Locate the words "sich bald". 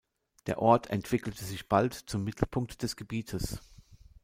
1.45-1.93